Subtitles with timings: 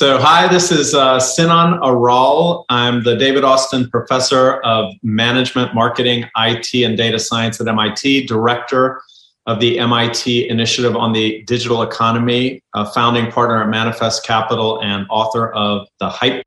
[0.00, 2.64] So, hi, this is uh, Sinan Aral.
[2.70, 9.02] I'm the David Austin Professor of Management, Marketing, IT, and Data Science at MIT, Director
[9.44, 15.04] of the MIT Initiative on the Digital Economy, a founding partner at Manifest Capital, and
[15.10, 16.46] author of The Hype.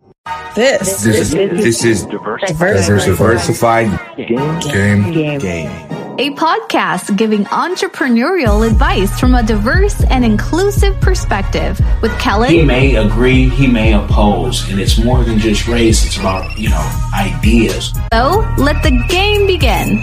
[0.55, 4.59] This, this is, this is diversified, diversified game.
[4.61, 5.11] game.
[5.11, 5.39] game.
[5.39, 12.51] game a podcast giving entrepreneurial advice from a diverse and inclusive perspective with Kellen.
[12.51, 16.69] He may agree, he may oppose, and it's more than just race, it's about, you
[16.69, 17.93] know, ideas.
[18.13, 19.97] So let the game begin.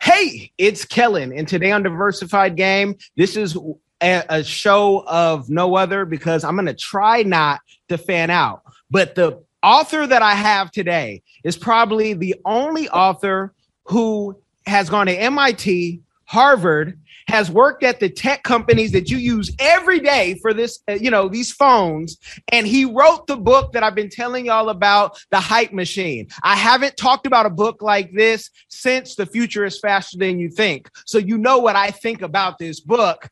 [0.00, 3.54] Hey, it's Kellen, and today on Diversified Game, this is
[4.02, 8.62] a, a show of no other because I'm going to try not to fan out.
[8.90, 15.06] But the author that I have today is probably the only author who has gone
[15.06, 16.98] to MIT, Harvard,
[17.28, 21.10] has worked at the tech companies that you use every day for this, uh, you
[21.10, 22.18] know, these phones.
[22.48, 26.28] And he wrote the book that I've been telling y'all about, The Hype Machine.
[26.42, 30.50] I haven't talked about a book like this since The Future is Faster Than You
[30.50, 30.90] Think.
[31.06, 33.28] So you know what I think about this book.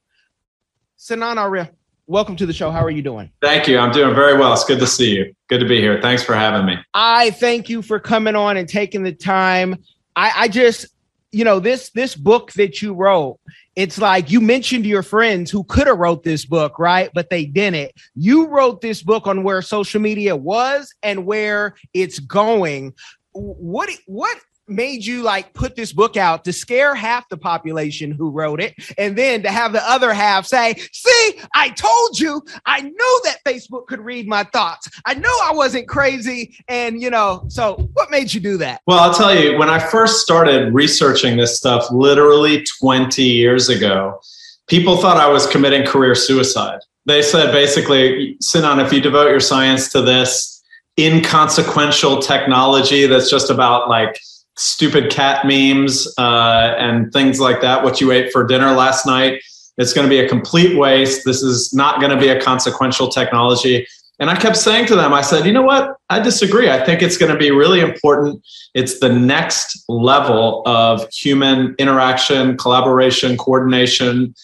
[1.11, 1.69] Aral
[2.11, 2.73] welcome to the show.
[2.73, 3.31] How are you doing?
[3.41, 3.79] Thank you.
[3.79, 4.53] I'm doing very well.
[4.53, 5.33] It's good to see you.
[5.49, 6.01] Good to be here.
[6.03, 6.77] Thanks for having me.
[6.93, 9.77] I thank you for coming on and taking the time.
[10.17, 10.87] I, I just,
[11.31, 13.39] you know, this this book that you wrote,
[13.77, 17.11] it's like you mentioned your friends who could have wrote this book, right?
[17.15, 17.93] But they didn't.
[18.17, 22.93] You wrote this book on where social media was and where it's going.
[23.33, 24.37] What what
[24.71, 28.75] made you like put this book out to scare half the population who wrote it
[28.97, 32.43] and then to have the other half say see i told you.
[32.67, 34.89] I knew that facebook could read my thoughts.
[35.05, 36.57] I knew i wasn't crazy.
[36.69, 38.81] And you know so what made you do that?
[38.87, 44.21] Well i'll tell you when i first started researching this stuff literally 20 years ago
[44.69, 46.79] people thought i was committing career suicide.
[47.07, 50.63] They said basically sinan if you devote your science to this
[50.99, 54.21] inconsequential technology that's just about like
[54.61, 57.83] stupid cat memes uh, and things like that.
[57.83, 59.43] What you ate for dinner last night.
[59.79, 61.25] It's going to be a complete waste.
[61.25, 63.87] This is not going to be a consequential technology.
[64.19, 65.97] And I kept saying to them, I said, you know what?
[66.11, 66.71] I disagree.
[66.71, 68.43] I think it's going to be really important.
[68.75, 74.35] It's the next level of human interaction, collaboration, coordination,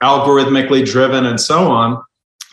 [0.00, 2.00] algorithmically driven, and so on.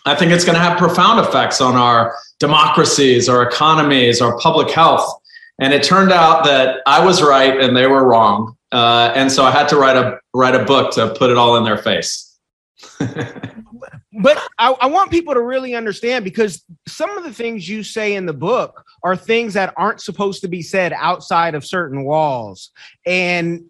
[0.08, 4.72] I think it's going to have profound effects on our democracies, our economies, our public
[4.72, 5.21] health.
[5.62, 8.58] And it turned out that I was right and they were wrong.
[8.72, 11.56] Uh, and so I had to write a write a book to put it all
[11.58, 12.40] in their face.
[13.00, 18.16] but I, I, want people to really understand because some of the things you say
[18.16, 22.72] in the book are things that aren't supposed to be said outside of certain walls.
[23.06, 23.66] And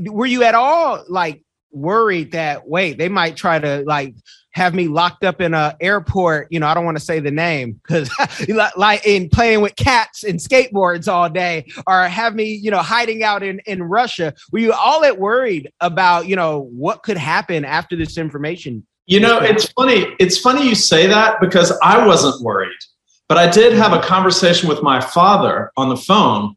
[0.00, 4.14] were you at all like worried that wait they might try to like
[4.56, 6.48] have me locked up in a airport.
[6.50, 8.10] You know, I don't want to say the name because
[8.76, 13.22] like in playing with cats and skateboards all day, or have me, you know, hiding
[13.22, 14.32] out in in Russia.
[14.50, 18.86] Were you all that worried about, you know, what could happen after this information?
[19.04, 20.16] You know, it's funny.
[20.18, 22.78] It's funny you say that because I wasn't worried,
[23.28, 26.56] but I did have a conversation with my father on the phone.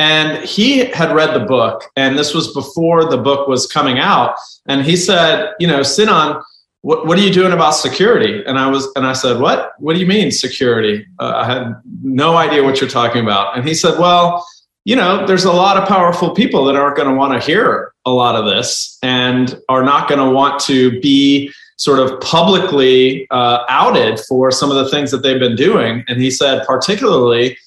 [0.00, 4.34] And he had read the book, and this was before the book was coming out.
[4.64, 6.40] And he said, You know, Sinan,
[6.80, 8.42] what, what are you doing about security?
[8.46, 11.06] And I was, and I said, what, what do you mean security?
[11.18, 13.54] Uh, I had no idea what you're talking about.
[13.54, 14.46] And he said, well,
[14.86, 17.92] you know, there's a lot of powerful people that aren't going to want to hear
[18.06, 23.26] a lot of this and are not going to want to be sort of publicly
[23.30, 26.04] uh, outed for some of the things that they've been doing.
[26.08, 27.58] And he said, particularly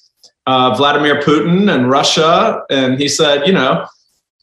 [0.46, 2.62] uh, Vladimir Putin and Russia.
[2.70, 3.86] And he said, you know,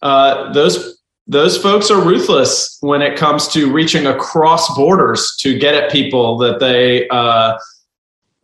[0.02, 0.98] uh, those
[1.28, 6.38] those folks are ruthless when it comes to reaching across borders to get at people
[6.40, 7.58] that they uh,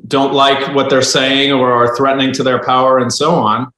[0.07, 3.71] don't like what they're saying or are threatening to their power and so on.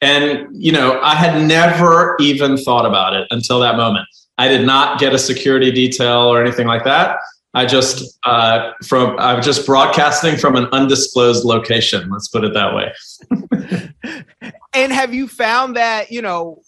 [0.00, 4.06] And, you know, I had never even thought about it until that moment.
[4.36, 7.18] I did not get a security detail or anything like that.
[7.54, 12.10] I just uh, from I'm just broadcasting from an undisclosed location.
[12.10, 12.92] Let's put it that way.
[14.72, 16.62] and have you found that you know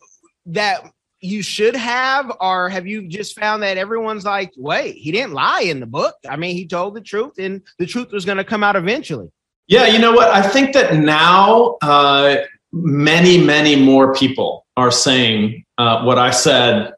[0.47, 5.33] that you should have, or have you just found that everyone's like, wait, he didn't
[5.33, 6.15] lie in the book?
[6.29, 9.31] I mean, he told the truth, and the truth was going to come out eventually.
[9.67, 10.29] Yeah, you know what?
[10.31, 12.37] I think that now uh,
[12.73, 16.93] many, many more people are saying uh, what I said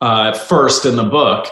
[0.00, 1.46] uh, first in the book.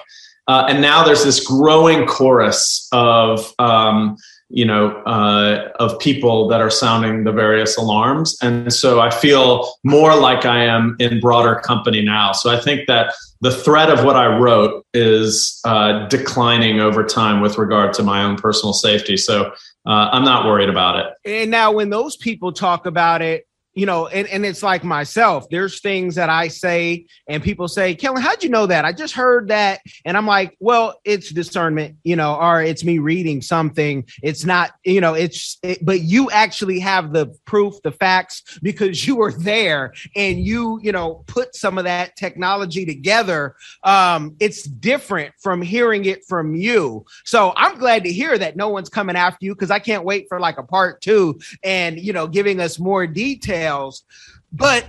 [0.48, 4.16] Uh, and now there's this growing chorus of um,
[4.48, 8.36] you know uh, of people that are sounding the various alarms.
[8.42, 12.32] And so i feel more like i am in broader company now.
[12.32, 17.40] So i think that the threat of what i wrote is uh, declining over time
[17.40, 19.16] with regard to my own personal safety.
[19.16, 19.52] So
[19.86, 21.12] uh, i'm not worried about it.
[21.24, 23.47] And now when those people talk about it
[23.78, 27.94] you know, and, and it's like myself, there's things that I say, and people say,
[27.94, 28.84] Kellen, how'd you know that?
[28.84, 29.82] I just heard that.
[30.04, 34.04] And I'm like, well, it's discernment, you know, or it's me reading something.
[34.20, 39.06] It's not, you know, it's, it, but you actually have the proof, the facts, because
[39.06, 43.54] you were there and you, you know, put some of that technology together.
[43.84, 47.06] Um, it's different from hearing it from you.
[47.24, 50.26] So I'm glad to hear that no one's coming after you because I can't wait
[50.28, 54.04] for like a part two and, you know, giving us more detail details,
[54.52, 54.88] but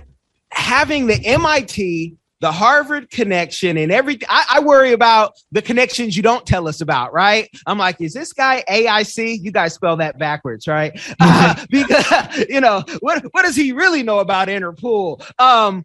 [0.50, 6.22] having the MIT, the Harvard connection, and everything, I, I, worry about the connections you
[6.22, 7.48] don't tell us about, right?
[7.66, 9.42] I'm like, is this guy AIC?
[9.42, 10.98] You guys spell that backwards, right?
[11.20, 13.22] Uh, because you know what?
[13.32, 15.22] What does he really know about Interpol?
[15.38, 15.84] Um,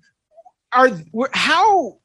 [0.72, 0.90] are
[1.34, 1.98] how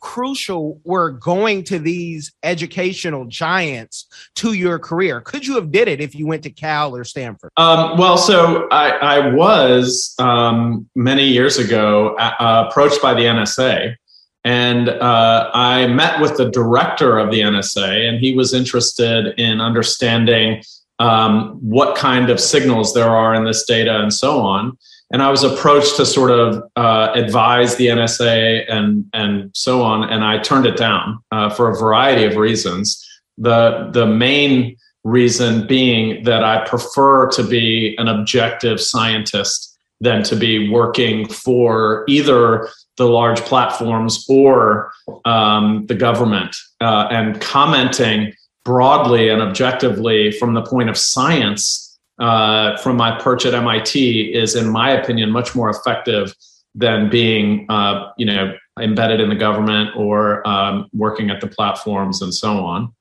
[0.00, 4.06] crucial were going to these educational giants
[4.36, 5.20] to your career?
[5.20, 7.50] Could you have did it if you went to Cal or Stanford?
[7.56, 13.96] Um, well, so I, I was um, many years ago uh, approached by the NSA.
[14.44, 19.60] And uh, I met with the director of the NSA, and he was interested in
[19.60, 20.62] understanding
[21.00, 24.78] um, what kind of signals there are in this data and so on
[25.12, 30.08] and I was approached to sort of uh, advise the NSA and and so on,
[30.10, 33.02] and I turned it down uh, for a variety of reasons.
[33.38, 40.36] The the main reason being that I prefer to be an objective scientist than to
[40.36, 44.90] be working for either the large platforms or
[45.24, 51.85] um, the government uh, and commenting broadly and objectively from the point of science
[52.18, 56.34] uh, from my perch at MIT is, in my opinion, much more effective
[56.74, 62.20] than being, uh, you know, embedded in the government or um, working at the platforms
[62.20, 62.92] and so on.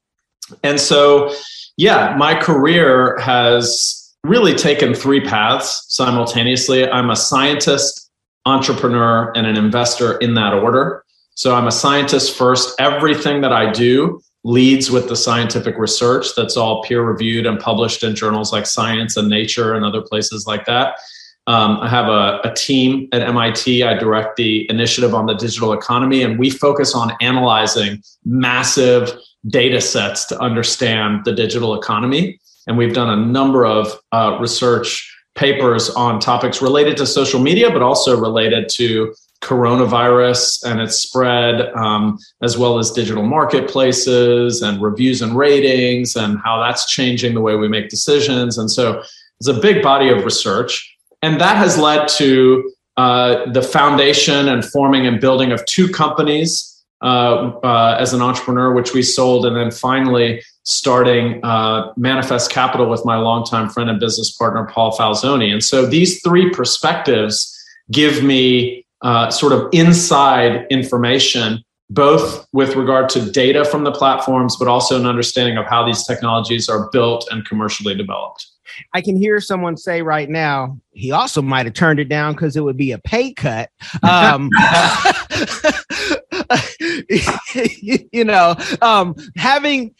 [0.63, 1.33] And so,
[1.77, 6.89] yeah, my career has really taken three paths simultaneously.
[6.89, 8.09] I'm a scientist,
[8.45, 11.03] entrepreneur, and an investor in that order.
[11.35, 12.79] So I'm a scientist first.
[12.79, 18.03] Everything that I do leads with the scientific research that's all peer reviewed and published
[18.03, 20.99] in journals like Science and Nature and other places like that.
[21.47, 23.83] Um, I have a, a, team at MIT.
[23.83, 29.11] I direct the initiative on the digital economy, and we focus on analyzing massive
[29.47, 32.39] data sets to understand the digital economy.
[32.67, 37.69] And we've done a number of uh, research papers on topics related to social media,
[37.69, 44.81] but also related to coronavirus and its spread, um, as well as digital marketplaces and
[44.81, 48.57] reviews and ratings and how that's changing the way we make decisions.
[48.57, 49.03] And so
[49.39, 50.97] it's a big body of research.
[51.21, 56.71] And that has led to uh, the foundation and forming and building of two companies
[57.01, 62.89] uh, uh, as an entrepreneur, which we sold, and then finally starting uh, Manifest Capital
[62.89, 65.51] with my longtime friend and business partner, Paul Falzone.
[65.51, 67.51] And so these three perspectives
[67.91, 74.55] give me uh, sort of inside information, both with regard to data from the platforms,
[74.57, 78.47] but also an understanding of how these technologies are built and commercially developed.
[78.93, 82.57] I can hear someone say right now, he also might have turned it down because
[82.57, 83.69] it would be a pay cut.
[84.03, 84.49] Um,
[88.11, 89.93] you know, um, having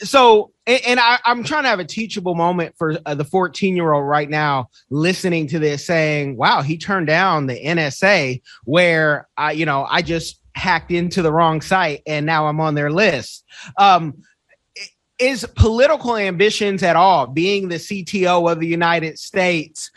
[0.00, 3.92] so, and, I, am trying to have a teachable moment for uh, the 14 year
[3.92, 9.52] old right now listening to this, saying, "Wow, he turned down the NSA, where I,
[9.52, 13.44] you know, I just hacked into the wrong site and now I'm on their list."
[13.78, 14.22] Um,
[15.18, 19.90] is political ambitions at all being the CTO of the United States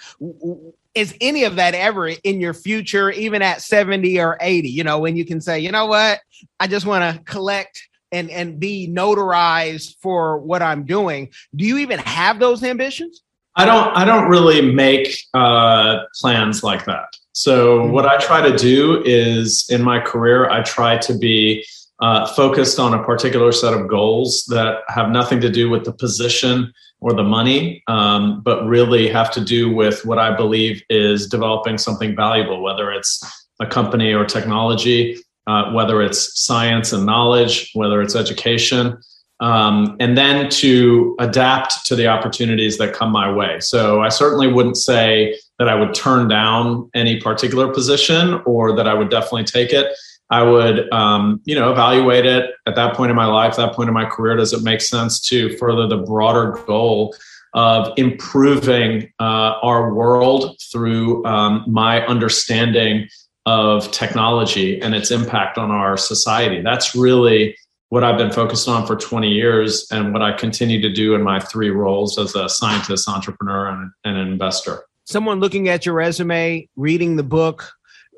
[0.95, 5.00] is any of that ever in your future even at 70 or 80 you know
[5.00, 6.19] when you can say you know what?
[6.59, 7.81] I just want to collect
[8.12, 11.31] and and be notarized for what I'm doing.
[11.55, 13.23] Do you even have those ambitions?
[13.55, 17.17] I don't I don't really make uh, plans like that.
[17.33, 17.91] So mm-hmm.
[17.91, 21.65] what I try to do is in my career I try to be
[22.03, 25.93] uh, focused on a particular set of goals that have nothing to do with the
[25.93, 31.27] position or the money, um, but really have to do with what I believe is
[31.27, 33.24] developing something valuable, whether it's
[33.62, 35.17] a company or technology,
[35.48, 38.98] uh, whether it's science and knowledge, whether it's education.
[39.39, 43.62] Um, and then to adapt to the opportunities that come my way.
[43.62, 48.89] So I certainly wouldn't say that I would turn down any particular position or that
[48.89, 49.88] I would definitely take it.
[50.34, 53.88] I would, um, you know, evaluate it at that point in my life, that point
[53.88, 54.36] in my career.
[54.36, 57.16] Does it make sense to further the broader goal
[57.54, 63.08] of improving uh, our world through um, my understanding
[63.46, 66.63] of technology and its impact on our society?
[66.63, 67.56] That's really
[67.90, 71.22] what I've been focused on for 20 years and what I continue to do in
[71.22, 74.84] my three roles as a scientist, entrepreneur, and, and an investor.
[75.06, 77.72] Someone looking at your resume, reading the book,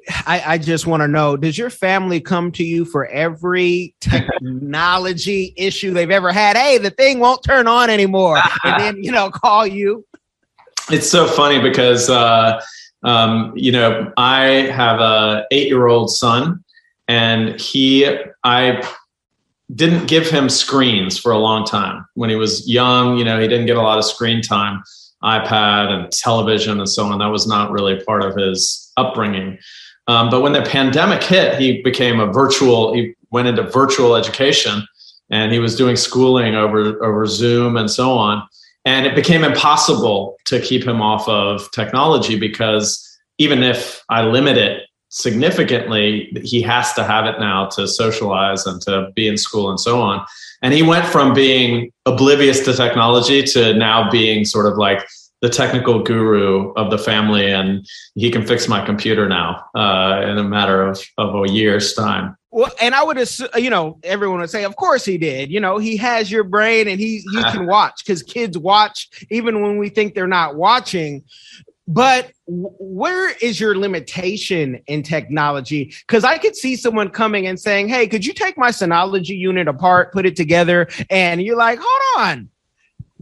[0.08, 5.54] I, I, just want to know does your family come to you for every technology
[5.58, 6.58] issue they've ever had?
[6.58, 10.06] Hey the thing won't turn on anymore and then you know call you?
[10.90, 12.62] It's so funny because uh,
[13.04, 16.64] um, you know i have a eight year old son
[17.08, 18.08] and he
[18.44, 18.84] i
[19.74, 22.06] didn't give him screens for a long time.
[22.14, 24.84] When he was young you know he didn't get a lot of screen time
[25.24, 27.20] ipad and television and so on.
[27.20, 29.58] That was not really part of his upbringing
[30.08, 34.88] um, but when the pandemic hit, he became a virtual, he went into virtual education
[35.30, 38.48] and he was doing schooling over, over Zoom and so on.
[38.86, 43.02] And it became impossible to keep him off of technology because
[43.40, 48.80] even if I limit it significantly, he has to have it now to socialize and
[48.82, 50.24] to be in school and so on.
[50.62, 55.00] And he went from being oblivious to technology to now being sort of like
[55.46, 60.40] the technical guru of the family, and he can fix my computer now uh, in
[60.40, 62.36] a matter of, of a year's time.
[62.50, 65.52] Well, and I would assume, you know, everyone would say, of course he did.
[65.52, 69.62] You know, he has your brain and he you can watch because kids watch even
[69.62, 71.24] when we think they're not watching.
[71.88, 75.94] But where is your limitation in technology?
[76.08, 79.68] Because I could see someone coming and saying, Hey, could you take my Synology unit
[79.68, 80.88] apart, put it together?
[81.12, 82.50] And you're like, Hold on,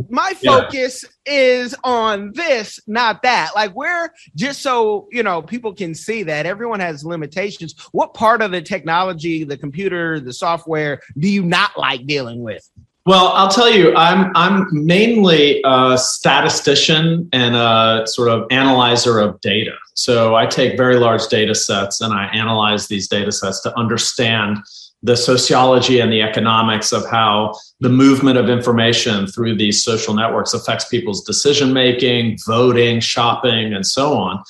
[0.10, 1.34] my focus yeah.
[1.34, 3.52] is on this, not that.
[3.56, 7.76] Like, where just so you know, people can see that everyone has limitations.
[7.92, 12.68] What part of the technology, the computer, the software, do you not like dealing with?
[13.06, 19.42] Well, I'll tell you, I'm I'm mainly a statistician and a sort of analyzer of
[19.42, 19.74] data.
[19.94, 24.60] So I take very large data sets and I analyze these data sets to understand
[25.04, 30.54] the sociology and the economics of how the movement of information through these social networks
[30.54, 34.42] affects people's decision making, voting, shopping, and so on.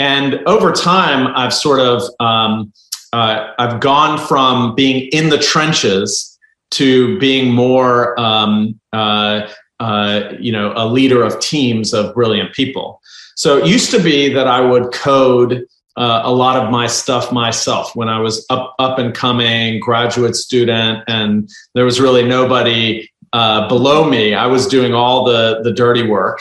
[0.00, 2.72] And over time, I've sort of um,
[3.12, 6.36] uh, I've gone from being in the trenches
[6.72, 13.00] to being more um, uh, uh, you know a leader of teams of brilliant people.
[13.36, 15.64] So it used to be that I would code
[15.96, 20.36] uh, a lot of my stuff myself when I was up up and coming graduate
[20.36, 24.34] student, and there was really nobody uh, below me.
[24.34, 26.40] I was doing all the the dirty work,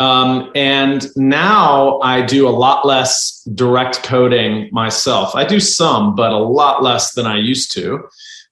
[0.00, 5.34] um, and now I do a lot less direct coding myself.
[5.34, 8.08] I do some, but a lot less than I used to,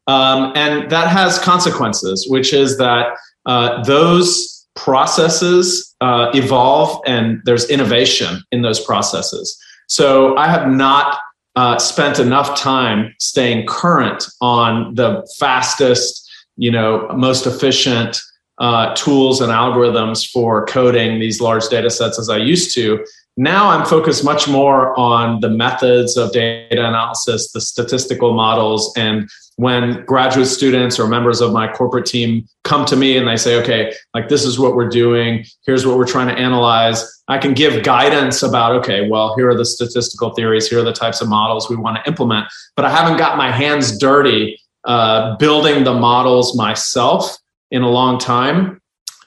[0.07, 3.15] um, and that has consequences, which is that
[3.47, 9.59] uh, those processes uh, evolve and there's innovation in those processes.
[9.89, 11.19] So I have not
[11.57, 18.19] uh, spent enough time staying current on the fastest, you know, most efficient
[18.59, 23.05] uh, tools and algorithms for coding these large data sets as I used to.
[23.37, 29.29] Now I'm focused much more on the methods of data analysis, the statistical models, and
[29.57, 33.61] when graduate students or members of my corporate team come to me and they say,
[33.61, 37.55] okay, like this is what we're doing, here's what we're trying to analyze, I can
[37.55, 41.29] give guidance about, okay, well, here are the statistical theories, here are the types of
[41.29, 42.47] models we want to implement,
[42.77, 47.37] but I haven't got my hands dirty uh, building the models myself
[47.71, 48.81] in a long time.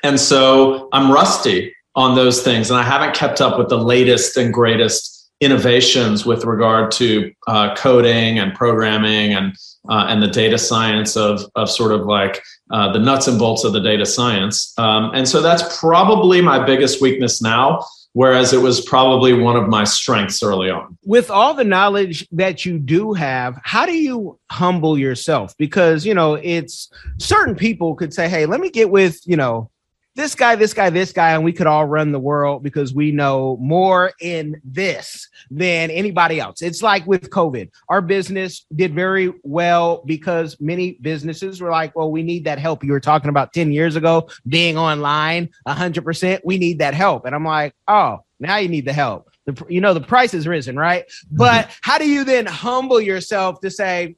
[0.04, 4.38] And so I'm rusty on those things, and I haven't kept up with the latest
[4.38, 9.56] and greatest innovations with regard to uh, coding and programming and
[9.90, 12.42] uh, and the data science of, of sort of like
[12.72, 14.74] uh, the nuts and bolts of the data science.
[14.78, 19.68] Um, and so that's probably my biggest weakness now, whereas it was probably one of
[19.70, 20.98] my strengths early on.
[21.06, 25.56] With all the knowledge that you do have, how do you humble yourself?
[25.58, 29.70] Because, you know, it's certain people could say, hey, let me get with, you know,
[30.18, 33.12] this guy, this guy, this guy, and we could all run the world because we
[33.12, 36.64] know more in this than anybody else.
[36.64, 42.12] It's like with COVID, our business did very well because many businesses were like, well,
[42.12, 42.84] we need that help.
[42.84, 46.40] You were talking about 10 years ago being online 100%.
[46.44, 47.26] We need that help.
[47.26, 49.30] And I'm like, oh, now you need the help.
[49.46, 51.06] The, you know, the price has risen, right?
[51.06, 51.38] Mm-hmm.
[51.38, 54.16] But how do you then humble yourself to say,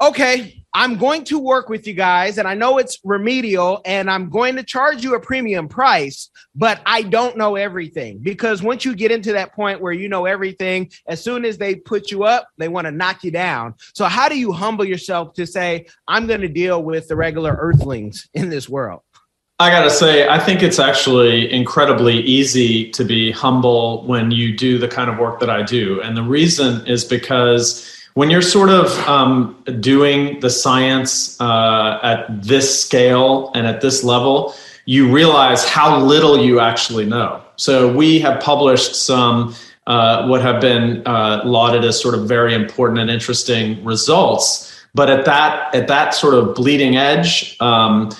[0.00, 4.28] okay, I'm going to work with you guys, and I know it's remedial, and I'm
[4.28, 8.94] going to charge you a premium price, but I don't know everything because once you
[8.94, 12.48] get into that point where you know everything, as soon as they put you up,
[12.58, 13.72] they want to knock you down.
[13.94, 17.56] So, how do you humble yourself to say, I'm going to deal with the regular
[17.58, 19.00] earthlings in this world?
[19.58, 24.54] I got to say, I think it's actually incredibly easy to be humble when you
[24.54, 26.02] do the kind of work that I do.
[26.02, 32.42] And the reason is because when you're sort of um, doing the science uh, at
[32.42, 34.54] this scale and at this level,
[34.86, 37.42] you realize how little you actually know.
[37.56, 39.54] So we have published some
[39.86, 44.74] uh, what have been uh, lauded as sort of very important and interesting results.
[44.94, 48.10] But at that at that sort of bleeding edge, um,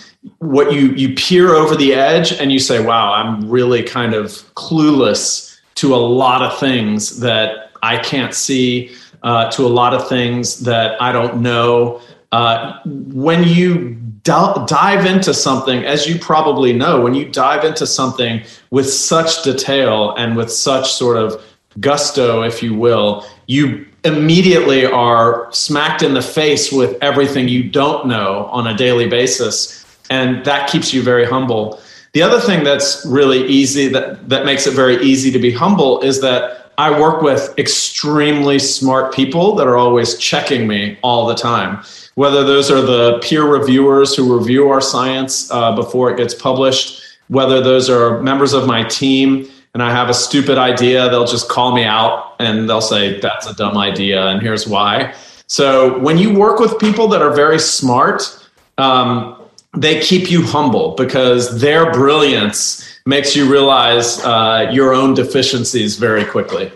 [0.41, 4.26] what you you peer over the edge and you say, "Wow, I'm really kind of
[4.57, 8.95] clueless to a lot of things that I can't see."
[9.26, 12.00] Uh, to a lot of things that I don't know.
[12.30, 18.42] Uh, when you dive into something, as you probably know, when you dive into something
[18.71, 21.42] with such detail and with such sort of
[21.80, 28.06] gusto, if you will, you immediately are smacked in the face with everything you don't
[28.06, 29.85] know on a daily basis.
[30.09, 31.80] And that keeps you very humble.
[32.12, 36.00] The other thing that's really easy, that, that makes it very easy to be humble,
[36.00, 41.35] is that I work with extremely smart people that are always checking me all the
[41.35, 41.83] time.
[42.16, 47.02] Whether those are the peer reviewers who review our science uh, before it gets published,
[47.28, 51.49] whether those are members of my team and I have a stupid idea, they'll just
[51.49, 55.14] call me out and they'll say, that's a dumb idea and here's why.
[55.47, 59.40] So when you work with people that are very smart, um,
[59.76, 66.25] they keep you humble because their brilliance makes you realize uh, your own deficiencies very
[66.25, 66.73] quickly.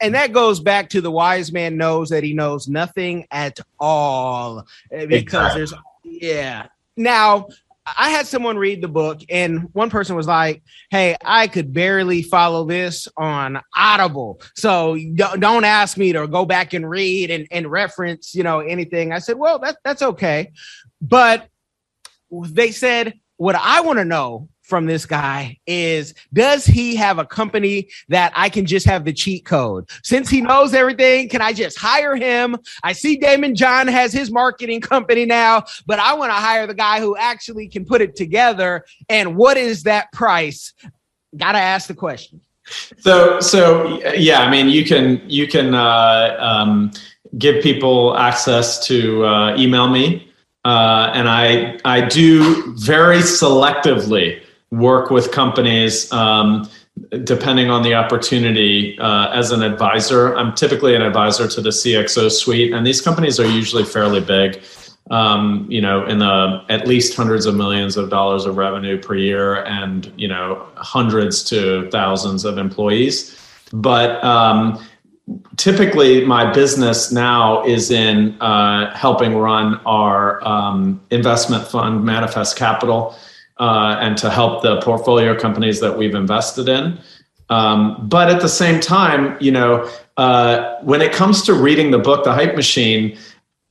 [0.00, 4.66] And that goes back to the wise man knows that he knows nothing at all
[4.92, 5.58] eh, because exactly.
[5.58, 6.66] there's, yeah.
[6.96, 7.48] Now,
[7.98, 12.22] I had someone read the book, and one person was like, "Hey, I could barely
[12.22, 17.70] follow this on Audible, so don't ask me to go back and read and, and
[17.70, 20.50] reference, you know, anything." I said, "Well, that that's okay,"
[21.00, 21.46] but
[22.30, 27.24] they said, "What I want to know from this guy is does he have a
[27.24, 29.88] company that I can just have the cheat code?
[30.02, 32.56] Since he knows everything, can I just hire him?
[32.82, 36.74] I see Daymond John has his marketing company now, but I want to hire the
[36.74, 38.84] guy who actually can put it together.
[39.08, 40.74] And what is that price?
[41.36, 42.40] Got to ask the question.
[42.98, 46.90] So, so yeah, I mean, you can you can uh, um,
[47.38, 50.32] give people access to uh, email me,
[50.64, 56.68] uh, and I I do very selectively work with companies um,
[57.24, 60.34] depending on the opportunity uh, as an advisor.
[60.36, 64.62] I'm typically an advisor to the CXO suite, and these companies are usually fairly big.
[65.08, 69.14] Um, you know, in the at least hundreds of millions of dollars of revenue per
[69.14, 73.38] year, and you know, hundreds to thousands of employees.
[73.72, 74.84] But um,
[75.56, 83.16] typically, my business now is in uh, helping run our um, investment fund, Manifest Capital
[83.58, 86.98] uh, and to help the portfolio companies that we've invested in.
[87.48, 91.98] Um, but at the same time, you know, uh, when it comes to reading the
[91.98, 93.16] book, The Hype Machine,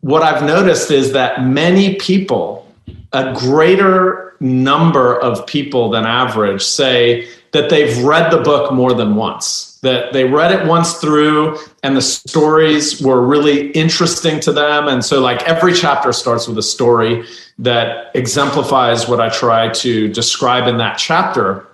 [0.01, 2.71] what I've noticed is that many people,
[3.11, 9.15] a greater number of people than average, say that they've read the book more than
[9.15, 14.87] once, that they read it once through and the stories were really interesting to them.
[14.87, 17.23] And so, like, every chapter starts with a story
[17.59, 21.67] that exemplifies what I try to describe in that chapter.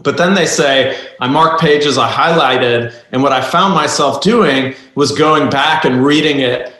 [0.00, 4.76] But then they say, I marked pages, I highlighted, and what I found myself doing
[4.94, 6.72] was going back and reading it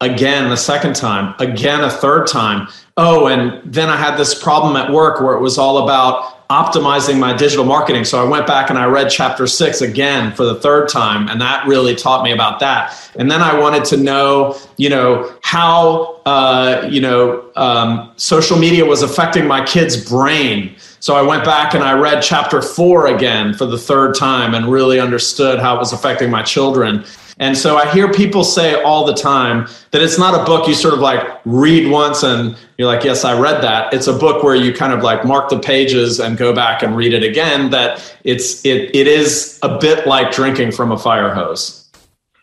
[0.00, 2.66] again the second time, again a third time.
[2.96, 7.18] Oh, and then I had this problem at work where it was all about optimizing
[7.18, 8.04] my digital marketing.
[8.04, 11.40] So I went back and I read chapter six again for the third time, and
[11.40, 13.10] that really taught me about that.
[13.16, 18.84] And then I wanted to know, you know, how uh, you know um, social media
[18.84, 20.76] was affecting my kid's brain.
[21.00, 24.70] So I went back and I read chapter four again for the third time and
[24.70, 27.04] really understood how it was affecting my children.
[27.38, 30.74] And so I hear people say all the time that it's not a book you
[30.74, 33.92] sort of like read once and you're like, yes, I read that.
[33.94, 36.96] It's a book where you kind of like mark the pages and go back and
[36.96, 37.70] read it again.
[37.70, 41.81] That it's it it is a bit like drinking from a fire hose.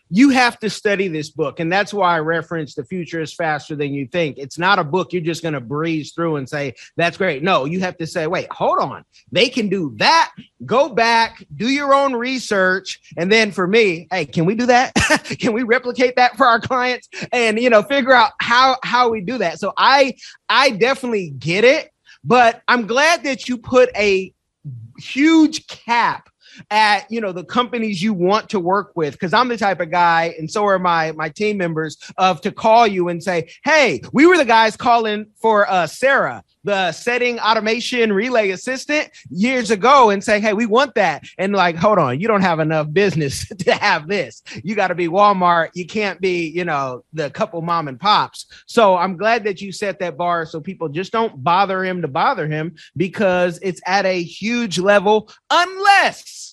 [0.09, 1.59] You have to study this book.
[1.59, 4.37] And that's why I reference The Future is Faster Than You Think.
[4.37, 7.43] It's not a book you're just going to breeze through and say, that's great.
[7.43, 9.05] No, you have to say, wait, hold on.
[9.31, 10.31] They can do that.
[10.65, 12.99] Go back, do your own research.
[13.17, 14.93] And then for me, hey, can we do that?
[15.39, 17.07] can we replicate that for our clients?
[17.31, 19.59] And, you know, figure out how, how we do that.
[19.59, 20.15] So I,
[20.49, 21.91] I definitely get it,
[22.23, 24.33] but I'm glad that you put a
[24.97, 26.28] huge cap
[26.69, 29.91] at you know the companies you want to work with because i'm the type of
[29.91, 34.01] guy and so are my my team members of to call you and say hey
[34.13, 40.09] we were the guys calling for uh sarah the setting automation relay assistant years ago
[40.09, 41.23] and say, Hey, we want that.
[41.37, 44.43] And like, hold on, you don't have enough business to have this.
[44.63, 45.69] You got to be Walmart.
[45.73, 48.45] You can't be, you know, the couple mom and pops.
[48.65, 52.07] So I'm glad that you set that bar so people just don't bother him to
[52.07, 56.48] bother him because it's at a huge level, unless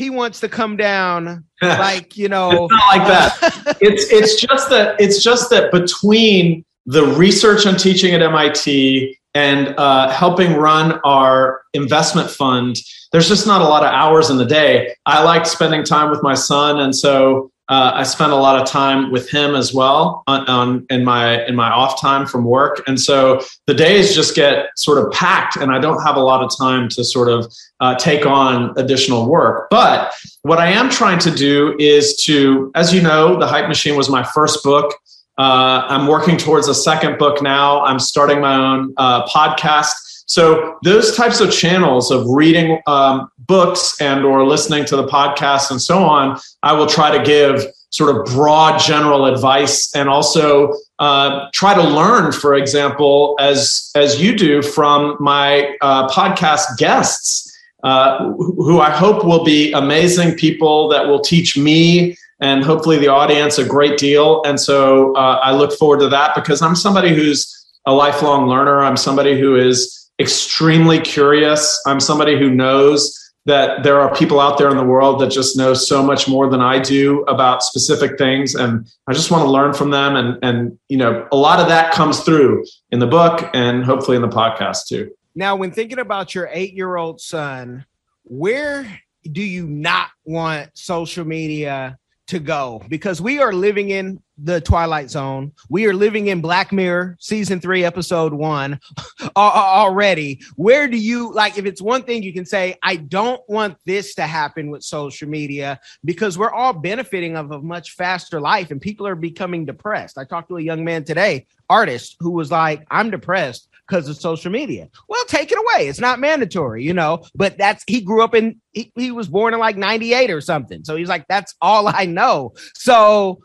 [0.00, 2.64] he wants to come down like you know.
[2.64, 3.76] it's not like that.
[3.80, 9.74] It's it's just that it's just that between the research i'm teaching at mit and
[9.78, 12.76] uh, helping run our investment fund
[13.12, 14.94] there's just not a lot of hours in the day.
[15.04, 18.68] I like spending time with my son and so uh, I spend a lot of
[18.68, 22.82] time with him as well on, on, in my in my off time from work,
[22.88, 26.42] and so the days just get sort of packed, and I don't have a lot
[26.42, 29.68] of time to sort of uh, take on additional work.
[29.70, 33.96] But what I am trying to do is to, as you know, the Hype Machine
[33.96, 34.92] was my first book.
[35.38, 37.82] Uh, I'm working towards a second book now.
[37.84, 39.92] I'm starting my own uh, podcast.
[40.30, 45.72] So those types of channels of reading um, books and or listening to the podcast
[45.72, 50.72] and so on, I will try to give sort of broad general advice and also
[51.00, 57.48] uh, try to learn, for example, as as you do from my uh, podcast guests.
[57.82, 63.08] Uh, who I hope will be amazing people that will teach me and hopefully the
[63.08, 64.42] audience a great deal.
[64.44, 68.82] And so uh, I look forward to that because I'm somebody who's a lifelong learner.
[68.82, 71.80] I'm somebody who is extremely curious.
[71.86, 75.56] I'm somebody who knows that there are people out there in the world that just
[75.56, 79.50] know so much more than I do about specific things and I just want to
[79.50, 83.06] learn from them and and you know a lot of that comes through in the
[83.06, 85.10] book and hopefully in the podcast too.
[85.34, 87.86] Now when thinking about your 8-year-old son,
[88.24, 94.60] where do you not want social media to go because we are living in the
[94.60, 95.52] Twilight Zone.
[95.68, 98.80] We are living in Black Mirror season three, episode one
[99.36, 100.40] already.
[100.56, 104.14] Where do you like if it's one thing you can say, I don't want this
[104.14, 108.80] to happen with social media because we're all benefiting of a much faster life and
[108.80, 110.18] people are becoming depressed.
[110.18, 114.16] I talked to a young man today, artist, who was like, I'm depressed because of
[114.16, 114.88] social media.
[115.08, 115.88] Well, take it away.
[115.88, 119.52] It's not mandatory, you know, but that's he grew up in he, he was born
[119.52, 120.84] in like 98 or something.
[120.84, 122.54] So he's like, that's all I know.
[122.74, 123.40] So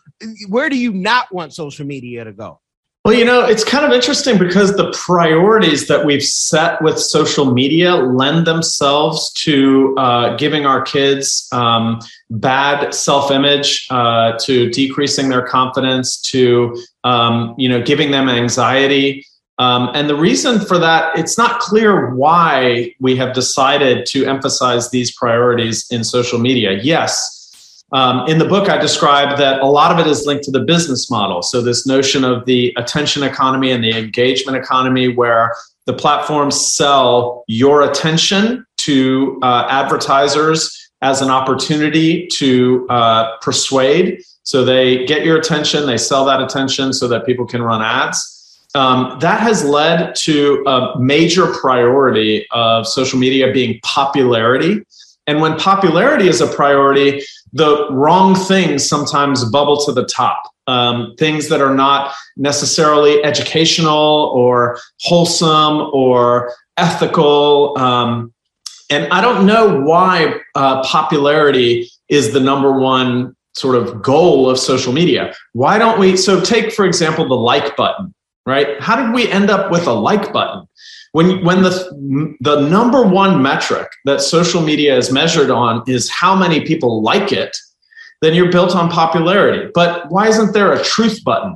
[0.48, 2.60] where do you not want social media to go?
[3.06, 7.54] Well, you know, it's kind of interesting because the priorities that we've set with social
[7.54, 12.00] media lend themselves to uh, giving our kids um,
[12.32, 19.24] bad self-image, uh, to decreasing their confidence, to um, you know, giving them anxiety.
[19.60, 24.90] Um, and the reason for that, it's not clear why we have decided to emphasize
[24.90, 26.80] these priorities in social media.
[26.82, 27.45] Yes,
[27.92, 30.60] um, in the book, I described that a lot of it is linked to the
[30.60, 31.42] business model.
[31.42, 37.44] So, this notion of the attention economy and the engagement economy, where the platforms sell
[37.48, 44.22] your attention to uh, advertisers as an opportunity to uh, persuade.
[44.44, 48.36] So, they get your attention, they sell that attention so that people can run ads
[48.76, 54.86] um, that has led to a major priority of social media being popularity.
[55.28, 57.24] And when popularity is a priority,
[57.56, 60.42] the wrong things sometimes bubble to the top.
[60.68, 67.78] Um, things that are not necessarily educational or wholesome or ethical.
[67.78, 68.34] Um,
[68.90, 74.60] and I don't know why uh, popularity is the number one sort of goal of
[74.60, 75.34] social media.
[75.54, 76.18] Why don't we?
[76.18, 78.14] So, take, for example, the like button
[78.46, 78.80] right?
[78.80, 80.68] How did we end up with a like button?
[81.16, 86.36] When, when the, the number one metric that social media is measured on is how
[86.36, 87.56] many people like it,
[88.22, 89.72] then you're built on popularity.
[89.74, 91.56] But why isn't there a truth button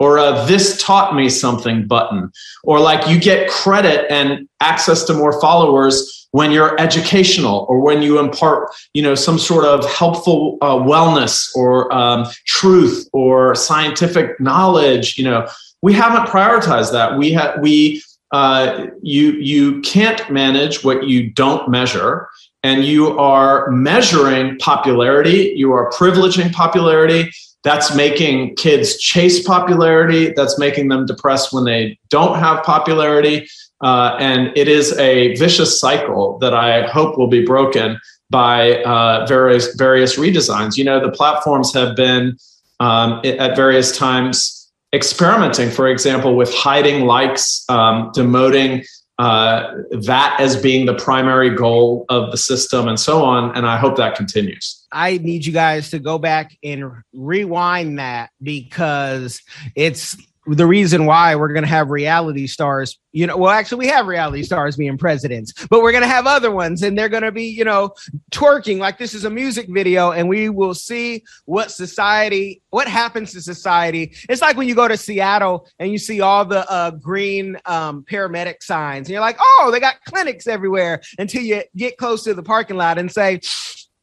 [0.00, 2.32] or a this taught me something button?
[2.62, 8.00] Or like you get credit and access to more followers when you're educational or when
[8.00, 14.40] you impart you know some sort of helpful uh, wellness or um, truth or scientific
[14.40, 15.46] knowledge you know
[15.82, 17.18] we haven't prioritized that.
[17.18, 18.02] We have we
[18.34, 22.28] uh, you you can't manage what you don't measure,
[22.64, 27.30] and you are measuring popularity, you are privileging popularity.
[27.62, 30.32] That's making kids chase popularity.
[30.34, 33.46] That's making them depressed when they don't have popularity.
[33.80, 39.26] Uh, and it is a vicious cycle that I hope will be broken by uh,
[39.26, 40.76] various various redesigns.
[40.76, 42.36] You know, the platforms have been
[42.80, 44.63] um, at various times
[44.94, 48.86] experimenting, for example, with hiding likes, um, demoting
[49.18, 53.56] uh, that as being the primary goal of the system, and so on.
[53.56, 54.86] And I hope that continues.
[54.90, 59.40] I need you guys to go back and rewind that because
[59.76, 63.86] it's the reason why we're going to have reality stars, you know, well, actually, we
[63.86, 67.22] have reality stars being presidents, but we're going to have other ones and they're going
[67.22, 67.94] to be, you know,
[68.30, 73.32] twerking like this is a music video and we will see what society, what happens
[73.32, 74.14] to society.
[74.28, 78.04] It's like when you go to Seattle and you see all the uh, green um,
[78.04, 82.34] paramedic signs and you're like, oh, they got clinics everywhere until you get close to
[82.34, 83.40] the parking lot and say,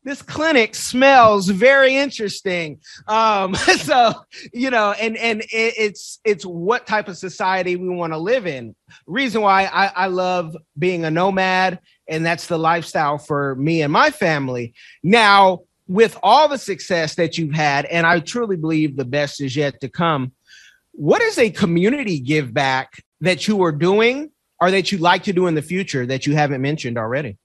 [0.04, 2.80] this clinic smells very interesting.
[3.08, 4.14] Um so
[4.54, 8.48] you know and and it, it's it's what type of society we want to live
[8.48, 8.76] in.
[9.06, 13.94] Reason why I, I love being a nomad and that's the lifestyle for me and
[13.94, 14.74] my family.
[15.04, 15.62] Now
[15.92, 19.82] with all the success that you've had and i truly believe the best is yet
[19.82, 20.32] to come
[20.94, 25.34] what is a community give back that you are doing or that you'd like to
[25.34, 27.38] do in the future that you haven't mentioned already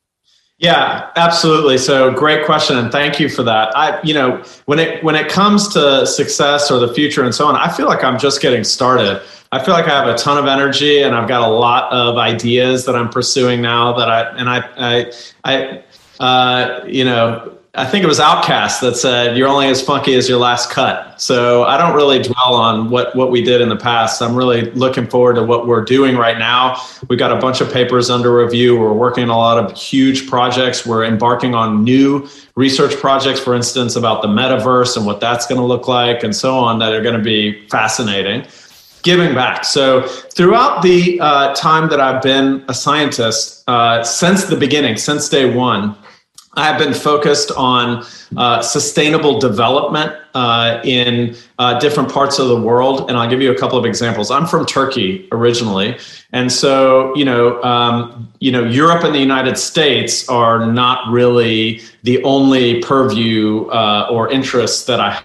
[0.59, 1.77] yeah, absolutely.
[1.77, 3.77] So great question and thank you for that.
[3.77, 7.47] I you know, when it when it comes to success or the future and so
[7.47, 9.23] on, I feel like I'm just getting started.
[9.53, 12.17] I feel like I have a ton of energy and I've got a lot of
[12.17, 15.13] ideas that I'm pursuing now that I and I I
[15.45, 15.83] I
[16.21, 20.31] uh, you know, I think it was OutKast that said, "You're only as funky as
[20.31, 23.77] your last cut." So I don't really dwell on what what we did in the
[23.77, 24.23] past.
[24.23, 26.81] I'm really looking forward to what we're doing right now.
[27.09, 28.79] We've got a bunch of papers under review.
[28.79, 30.87] We're working on a lot of huge projects.
[30.87, 35.61] We're embarking on new research projects, for instance, about the metaverse and what that's going
[35.61, 38.47] to look like, and so on, that are going to be fascinating.
[39.03, 39.65] Giving back.
[39.65, 45.29] So throughout the uh, time that I've been a scientist, uh, since the beginning, since
[45.29, 45.95] day one
[46.57, 52.59] I have been focused on uh, sustainable development uh, in uh, different parts of the
[52.59, 54.31] world, and I'll give you a couple of examples.
[54.31, 55.99] I'm from Turkey originally,
[56.33, 61.83] and so you know, um, you know, Europe and the United States are not really
[62.05, 65.23] the only purview uh, or interests that I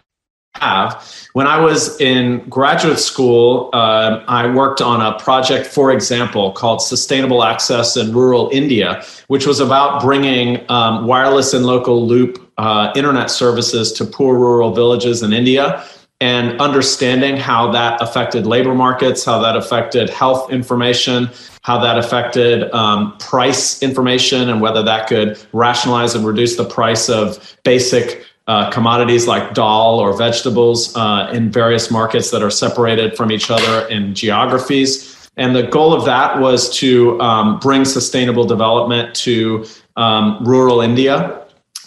[0.55, 1.03] have.
[1.33, 6.81] When I was in graduate school, uh, I worked on a project, for example, called
[6.81, 12.91] Sustainable Access in Rural India, which was about bringing um, wireless and local loop uh,
[12.95, 15.83] internet services to poor rural villages in India
[16.19, 21.27] and understanding how that affected labor markets, how that affected health information,
[21.63, 27.09] how that affected um, price information, and whether that could rationalize and reduce the price
[27.09, 33.15] of basic uh, commodities like dal or vegetables uh, in various markets that are separated
[33.15, 35.29] from each other in geographies.
[35.37, 41.41] And the goal of that was to um, bring sustainable development to um, rural India.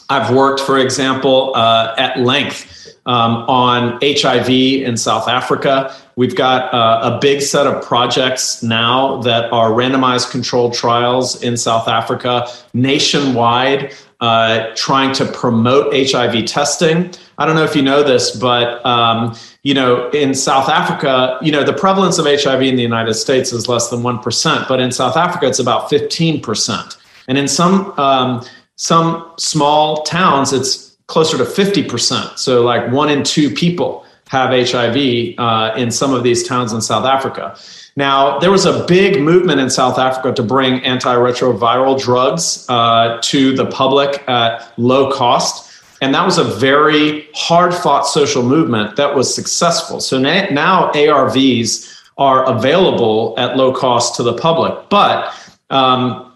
[0.09, 5.95] I've worked, for example, uh, at length um, on HIV in South Africa.
[6.17, 11.57] We've got uh, a big set of projects now that are randomized controlled trials in
[11.57, 13.93] South Africa nationwide
[14.25, 17.13] uh, trying to promote HIV testing.
[17.37, 21.53] I don't know if you know this, but um, you know, in South Africa, you
[21.53, 24.81] know, the prevalence of HIV in the United States is less than one percent, but
[24.81, 26.97] in South Africa, it's about fifteen percent,
[27.29, 28.43] and in some um,
[28.77, 32.39] some small towns, it's closer to fifty percent.
[32.39, 36.81] So, like one in two people have HIV uh, in some of these towns in
[36.81, 37.59] South Africa.
[37.97, 43.55] Now, there was a big movement in South Africa to bring antiretroviral drugs uh, to
[43.55, 45.71] the public at low cost.
[46.01, 50.01] And that was a very hard fought social movement that was successful.
[50.01, 54.89] So na- now ARVs are available at low cost to the public.
[54.91, 55.33] But
[55.71, 56.33] um,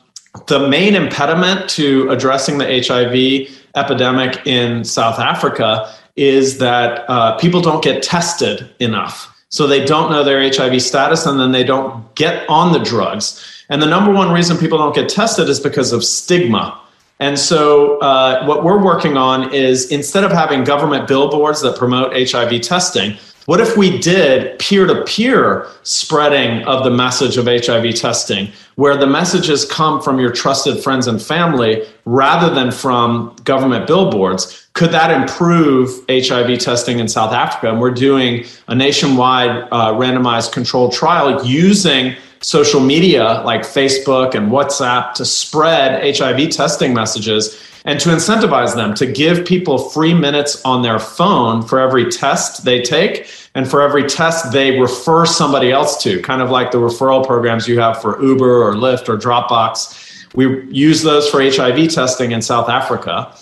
[0.47, 7.61] the main impediment to addressing the HIV epidemic in South Africa is that uh, people
[7.61, 9.35] don't get tested enough.
[9.51, 13.65] So they don't know their HIV status and then they don't get on the drugs.
[13.71, 16.79] And the number one reason people don't get tested is because of stigma.
[17.21, 22.13] And so, uh, what we're working on is instead of having government billboards that promote
[22.13, 23.17] HIV testing,
[23.49, 28.95] what if we did peer to peer spreading of the message of HIV testing, where
[28.95, 34.69] the messages come from your trusted friends and family rather than from government billboards?
[34.79, 37.69] could that improve HIV testing in South Africa?
[37.69, 44.51] And we're doing a nationwide uh, randomized controlled trial using social media like Facebook and
[44.51, 50.63] WhatsApp to spread HIV testing messages and to incentivize them to give people free minutes
[50.65, 55.71] on their phone for every test they take and for every test they refer somebody
[55.71, 59.17] else to, kind of like the referral programs you have for Uber or Lyft or
[59.17, 60.27] Dropbox.
[60.35, 63.35] We use those for HIV testing in South Africa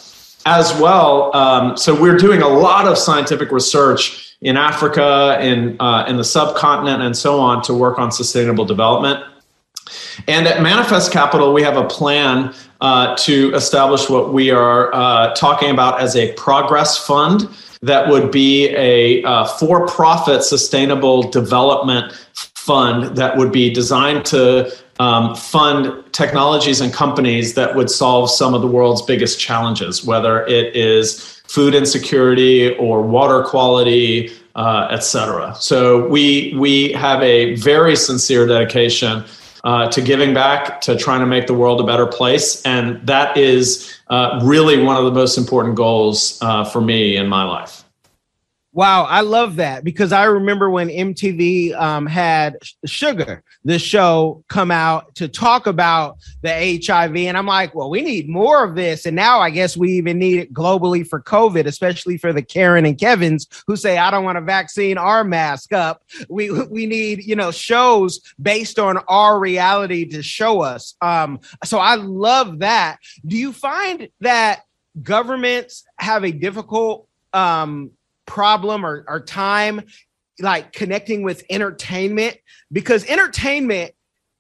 [0.47, 1.35] as well.
[1.37, 6.25] Um, so we're doing a lot of scientific research in Africa, in uh, in the
[6.25, 9.25] subcontinent, and so on to work on sustainable development.
[10.29, 15.35] And at Manifest Capital, we have a plan uh, to establish what we are uh,
[15.35, 17.49] talking about as a progress fund
[17.83, 24.71] that would be a uh, for profit sustainable development fund that would be designed to
[24.99, 30.45] um, fund technologies and companies that would solve some of the world's biggest challenges, whether
[30.47, 35.55] it is food insecurity or water quality, uh, et cetera.
[35.59, 39.25] So we we have a very sincere dedication
[39.65, 43.37] uh, to giving back, to trying to make the world a better place, and that
[43.37, 47.86] is uh, really one of the most important goals uh, for me in my life.
[48.77, 54.71] Wow, I love that because I remember when MTV um, had Shuga, the show, come
[54.71, 59.07] out to talk about the HIV, and I'm like, well, we need more of this.
[59.07, 62.85] And now I guess we even need it globally for COVID, especially for the Karen
[62.85, 66.03] and Kevin's who say, I don't want a vaccine or mask up.
[66.29, 70.97] We we need you know shows based on our reality to show us.
[71.01, 72.99] Um, so I love that.
[73.25, 74.65] Do you find that
[75.03, 77.93] governments have a difficult um,
[78.27, 79.83] problem or, or time
[80.41, 82.37] like connecting with entertainment
[82.71, 83.93] because entertainment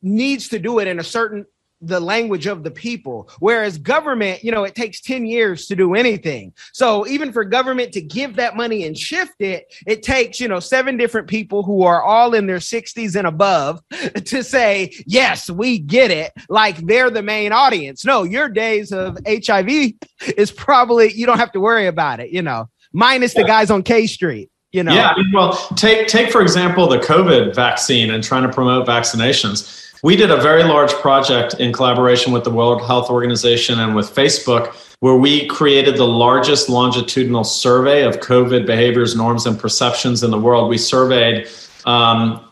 [0.02, 1.46] needs to do it in a certain
[1.82, 3.28] the language of the people.
[3.38, 6.54] Whereas government you know it takes 10 years to do anything.
[6.72, 10.58] So even for government to give that money and shift it it takes you know
[10.60, 13.80] seven different people who are all in their 60s and above
[14.24, 16.32] to say yes we get it.
[16.48, 18.04] Like they're the main audience.
[18.04, 19.92] No your days of hiv
[20.36, 23.82] is probably you don't have to worry about it you know minus the guys on
[23.82, 24.50] K Street.
[24.72, 24.92] You know.
[24.92, 25.14] Yeah.
[25.32, 29.82] Well, take take for example the COVID vaccine and trying to promote vaccinations.
[30.02, 34.14] We did a very large project in collaboration with the World Health Organization and with
[34.14, 40.30] Facebook, where we created the largest longitudinal survey of COVID behaviors, norms, and perceptions in
[40.30, 40.68] the world.
[40.68, 41.48] We surveyed
[41.86, 42.44] um,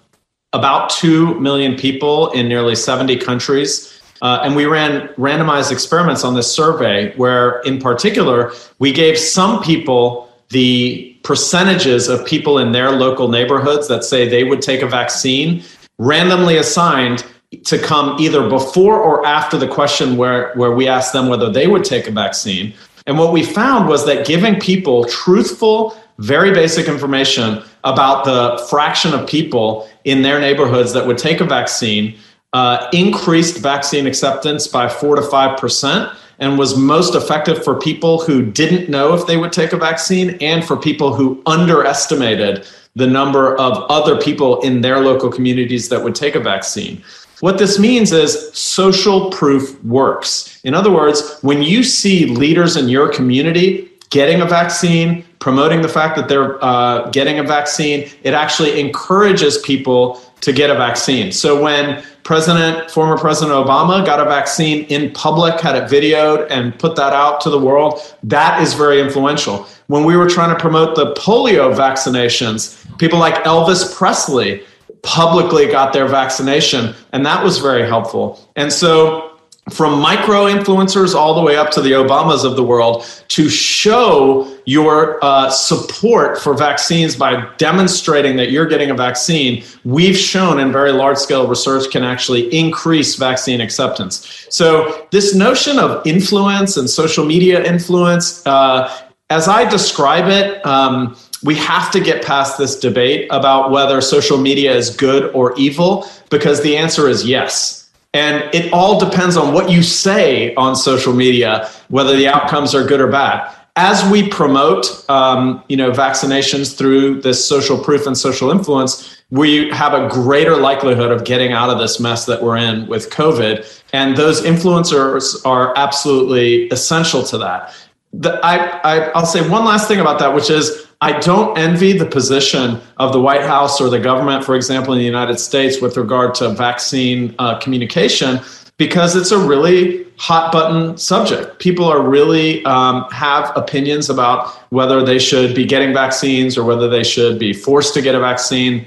[0.52, 4.00] about 2 million people in nearly 70 countries.
[4.22, 9.62] Uh, and we ran randomized experiments on this survey where, in particular, we gave some
[9.62, 14.86] people the percentages of people in their local neighborhoods that say they would take a
[14.86, 15.62] vaccine
[15.98, 17.24] randomly assigned
[17.64, 21.66] to come either before or after the question where, where we asked them whether they
[21.66, 22.74] would take a vaccine.
[23.06, 29.14] And what we found was that giving people truthful, very basic information about the fraction
[29.14, 32.16] of people in their neighborhoods that would take a vaccine
[32.54, 36.08] uh, increased vaccine acceptance by four to five percent
[36.44, 40.36] and was most effective for people who didn't know if they would take a vaccine
[40.42, 46.04] and for people who underestimated the number of other people in their local communities that
[46.04, 47.02] would take a vaccine.
[47.40, 50.60] What this means is social proof works.
[50.64, 55.88] In other words, when you see leaders in your community getting a vaccine, promoting the
[55.88, 61.32] fact that they're uh, getting a vaccine, it actually encourages people to get a vaccine.
[61.32, 66.76] So when President, former President Obama got a vaccine in public, had it videoed and
[66.78, 68.00] put that out to the world.
[68.22, 69.68] That is very influential.
[69.88, 74.62] When we were trying to promote the polio vaccinations, people like Elvis Presley
[75.02, 78.40] publicly got their vaccination, and that was very helpful.
[78.56, 79.23] And so
[79.70, 84.54] from micro influencers all the way up to the Obamas of the world to show
[84.66, 90.70] your uh, support for vaccines by demonstrating that you're getting a vaccine, we've shown in
[90.70, 94.46] very large scale research can actually increase vaccine acceptance.
[94.50, 98.94] So, this notion of influence and social media influence, uh,
[99.30, 104.36] as I describe it, um, we have to get past this debate about whether social
[104.36, 107.83] media is good or evil because the answer is yes
[108.14, 112.86] and it all depends on what you say on social media, whether the outcomes are
[112.86, 113.52] good or bad.
[113.76, 119.68] As we promote, um, you know, vaccinations through this social proof and social influence, we
[119.70, 123.82] have a greater likelihood of getting out of this mess that we're in with COVID.
[123.92, 127.74] And those influencers are absolutely essential to that.
[128.12, 131.92] The, I, I, I'll say one last thing about that, which is I don't envy
[131.92, 135.80] the position of the White House or the government, for example, in the United States
[135.80, 138.40] with regard to vaccine uh, communication
[138.76, 141.58] because it's a really hot button subject.
[141.58, 146.88] People are really um, have opinions about whether they should be getting vaccines or whether
[146.88, 148.86] they should be forced to get a vaccine.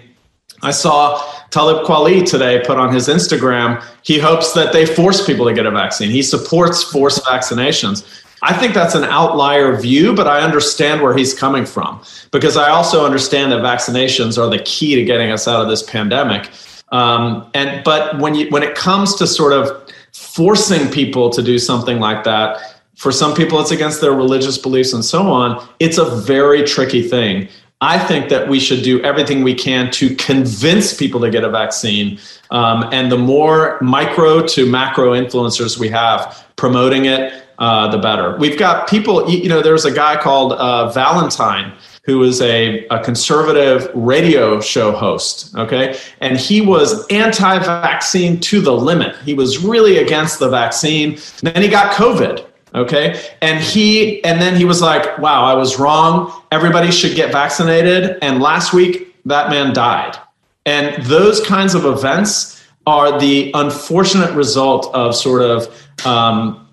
[0.63, 5.45] I saw Talib Kweli today put on his Instagram, he hopes that they force people
[5.45, 6.09] to get a vaccine.
[6.09, 8.05] He supports forced vaccinations.
[8.41, 12.01] I think that's an outlier view, but I understand where he's coming from
[12.31, 15.81] because I also understand that vaccinations are the key to getting us out of this
[15.83, 16.49] pandemic.
[16.91, 21.57] Um, and but when you when it comes to sort of forcing people to do
[21.59, 25.67] something like that, for some people it's against their religious beliefs and so on.
[25.79, 27.47] It's a very tricky thing.
[27.79, 31.49] I think that we should do everything we can to convince people to get a
[31.49, 32.19] vaccine.
[32.49, 38.37] Um, and the more micro to macro influencers we have promoting it, uh, the better.
[38.37, 41.73] We've got people, you know, there's a guy called uh, Valentine
[42.07, 45.99] who is a, a conservative radio show host, okay?
[46.21, 49.15] And he was anti vaccine to the limit.
[49.25, 51.11] He was really against the vaccine.
[51.11, 53.21] And then he got COVID, okay?
[53.41, 56.31] And he, and then he was like, wow, I was wrong.
[56.49, 58.17] Everybody should get vaccinated.
[58.21, 60.17] And last week, that man died.
[60.65, 66.66] And those kinds of events are the unfortunate result of sort of um,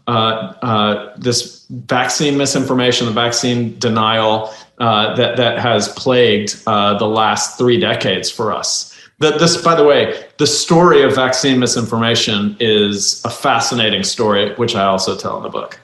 [1.19, 7.79] this vaccine misinformation, the vaccine denial uh, that that has plagued uh, the last three
[7.79, 8.91] decades for us.
[9.21, 14.75] The, this, by the way, the story of vaccine misinformation is a fascinating story, which
[14.75, 15.79] I also tell in the book.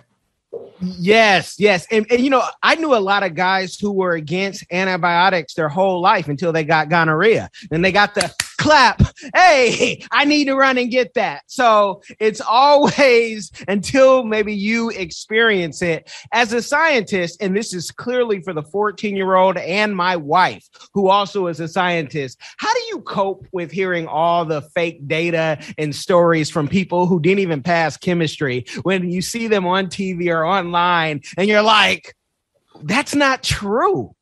[0.82, 1.86] Yes, yes.
[1.90, 5.68] And, and, you know, I knew a lot of guys who were against antibiotics their
[5.68, 7.50] whole life until they got gonorrhea.
[7.70, 9.00] And they got the clap.
[9.34, 11.42] Hey, I need to run and get that.
[11.46, 17.42] So it's always until maybe you experience it as a scientist.
[17.42, 21.58] And this is clearly for the 14 year old and my wife, who also is
[21.58, 22.38] a scientist.
[22.58, 27.18] How do you cope with hearing all the fake data and stories from people who
[27.18, 32.14] didn't even pass chemistry when you see them on TV or online and you're like,
[32.82, 34.14] that's not true?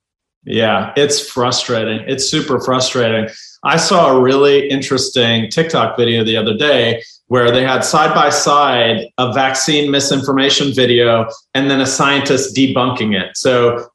[0.45, 2.05] Yeah, it's frustrating.
[2.07, 3.29] It's super frustrating.
[3.65, 8.31] I saw a really interesting TikTok video the other day where they had side by
[8.31, 13.37] side a vaccine misinformation video and then a scientist debunking it.
[13.37, 13.89] So,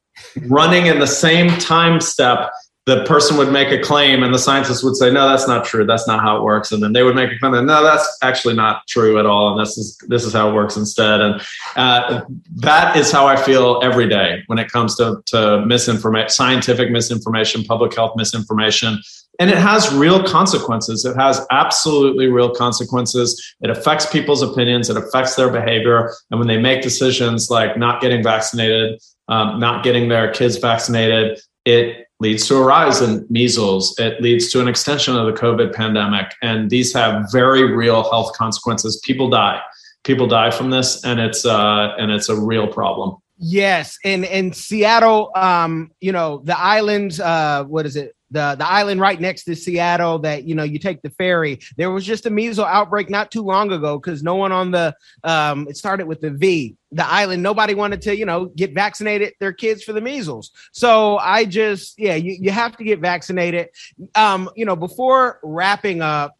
[0.46, 2.50] running in the same time step,
[2.86, 5.86] the person would make a claim and the scientist would say, no, that's not true.
[5.86, 6.70] That's not how it works.
[6.70, 9.52] And then they would make a claim, no, that's actually not true at all.
[9.52, 11.22] And this is, this is how it works instead.
[11.22, 11.40] And
[11.76, 12.20] uh,
[12.56, 17.64] that is how I feel every day when it comes to, to misinformation, scientific misinformation,
[17.64, 18.98] public health misinformation.
[19.40, 21.04] And it has real consequences.
[21.04, 23.54] It has absolutely real consequences.
[23.60, 24.90] It affects people's opinions.
[24.90, 26.12] It affects their behavior.
[26.30, 31.40] And when they make decisions like not getting vaccinated, um, not getting their kids vaccinated,
[31.64, 33.98] it leads to a rise in measles.
[33.98, 36.32] It leads to an extension of the COVID pandemic.
[36.42, 39.00] And these have very real health consequences.
[39.04, 39.60] People die.
[40.04, 43.16] People die from this, and it's uh, and it's a real problem.
[43.36, 48.14] Yes, and in Seattle, um, you know, the islands, uh, what is it?
[48.34, 51.60] the the island right next to Seattle that you know you take the ferry.
[51.78, 54.94] There was just a measles outbreak not too long ago because no one on the
[55.22, 56.76] um, it started with the V.
[56.92, 60.50] The island, nobody wanted to you know get vaccinated their kids for the measles.
[60.72, 63.68] So I just yeah, you, you have to get vaccinated.
[64.14, 66.36] Um, you know, before wrapping up,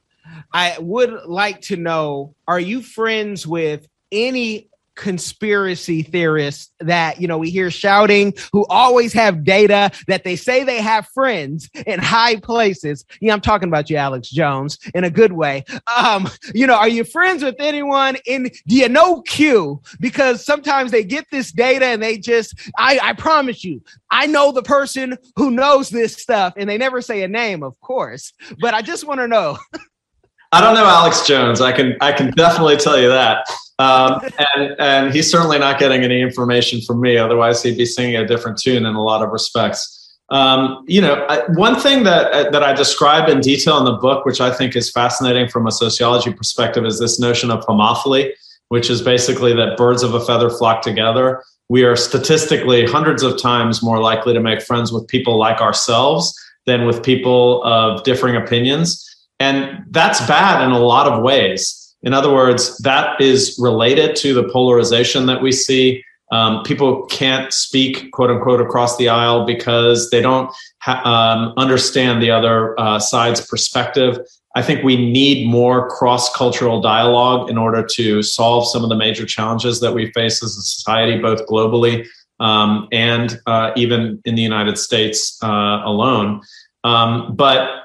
[0.53, 7.39] I would like to know: Are you friends with any conspiracy theorists that you know
[7.39, 12.37] we hear shouting who always have data that they say they have friends in high
[12.37, 15.65] places yeah i'm talking about you alex jones in a good way
[15.97, 20.91] um you know are you friends with anyone in do you know q because sometimes
[20.93, 25.17] they get this data and they just i i promise you i know the person
[25.35, 29.07] who knows this stuff and they never say a name of course but i just
[29.07, 29.59] want to know
[30.53, 31.61] I don't know Alex Jones.
[31.61, 33.45] I can I can definitely tell you that.
[33.79, 34.21] Um,
[34.55, 37.17] and and he's certainly not getting any information from me.
[37.17, 40.01] Otherwise, he'd be singing a different tune in a lot of respects.
[40.31, 44.41] Um, you know, one thing that that I describe in detail in the book, which
[44.41, 48.33] I think is fascinating from a sociology perspective, is this notion of homophily,
[48.69, 51.43] which is basically that birds of a feather flock together.
[51.69, 56.35] We are statistically hundreds of times more likely to make friends with people like ourselves
[56.67, 59.01] than with people of differing opinions.
[59.41, 61.84] And that's bad in a lot of ways.
[62.05, 66.05] In other words, that is related to the polarization that we see.
[66.33, 72.23] Um, people can't speak, quote unquote, across the aisle because they don't ha- um, understand
[72.23, 74.19] the other uh, side's perspective.
[74.57, 78.97] I think we need more cross cultural dialogue in order to solve some of the
[78.97, 82.07] major challenges that we face as a society, both globally
[82.41, 86.41] um, and uh, even in the United States uh, alone.
[86.83, 87.84] Um, but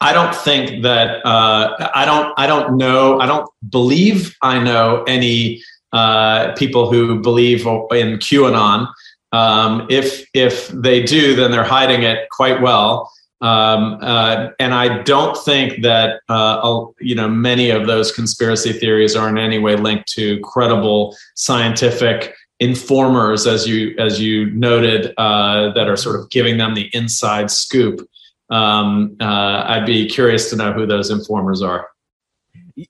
[0.00, 5.04] I don't think that uh, I don't I don't know I don't believe I know
[5.04, 8.90] any uh, people who believe in QAnon.
[9.32, 13.12] Um, if if they do, then they're hiding it quite well.
[13.42, 19.16] Um, uh, and I don't think that uh, you know many of those conspiracy theories
[19.16, 25.72] are in any way linked to credible scientific informers, as you as you noted, uh,
[25.72, 28.06] that are sort of giving them the inside scoop.
[28.50, 31.88] Um, uh, I'd be curious to know who those informers are.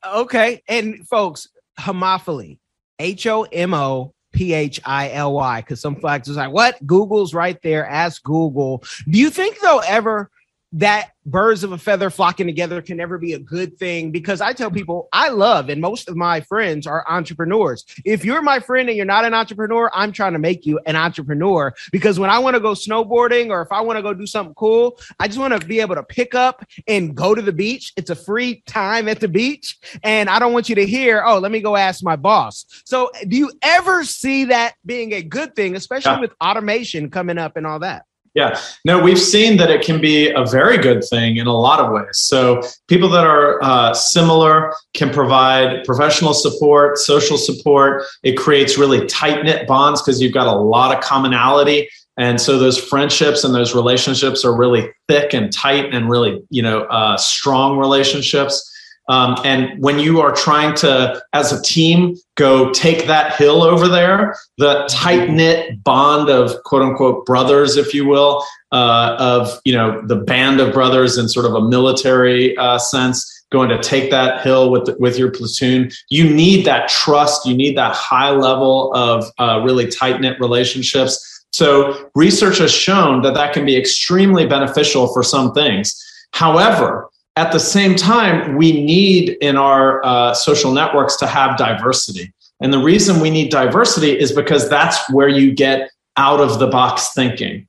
[0.07, 1.49] Okay, and folks,
[1.79, 2.59] homophily,
[2.99, 6.85] H O M O P H I L Y, because some folks are like, "What?"
[6.87, 7.87] Google's right there.
[7.87, 8.85] Ask Google.
[9.09, 10.31] Do you think they'll ever?
[10.73, 14.53] That birds of a feather flocking together can never be a good thing because I
[14.53, 17.85] tell people I love and most of my friends are entrepreneurs.
[18.05, 20.97] If you're my friend and you're not an entrepreneur, I'm trying to make you an
[20.97, 24.27] entrepreneur because when I want to go snowboarding or if I want to go do
[24.27, 27.53] something cool, I just want to be able to pick up and go to the
[27.53, 27.93] beach.
[27.97, 31.39] It's a free time at the beach and I don't want you to hear, "Oh,
[31.39, 35.55] let me go ask my boss." So, do you ever see that being a good
[35.55, 36.21] thing, especially yeah.
[36.21, 38.05] with automation coming up and all that?
[38.35, 41.81] Yeah, no, we've seen that it can be a very good thing in a lot
[41.81, 42.19] of ways.
[42.19, 48.05] So, people that are uh, similar can provide professional support, social support.
[48.23, 51.89] It creates really tight knit bonds because you've got a lot of commonality.
[52.19, 56.63] And so, those friendships and those relationships are really thick and tight and really, you
[56.63, 58.65] know, uh, strong relationships.
[59.11, 63.89] Um, and when you are trying to, as a team, go take that hill over
[63.89, 69.73] there, the tight knit bond of quote unquote brothers, if you will, uh, of you
[69.73, 74.13] know the band of brothers in sort of a military uh, sense, going to take
[74.13, 75.91] that hill with with your platoon.
[76.09, 77.45] You need that trust.
[77.45, 81.27] You need that high level of uh, really tight knit relationships.
[81.53, 86.01] So research has shown that that can be extremely beneficial for some things.
[86.33, 87.11] However,
[87.41, 92.31] at the same time, we need in our uh, social networks to have diversity.
[92.61, 96.67] And the reason we need diversity is because that's where you get out of the
[96.67, 97.67] box thinking.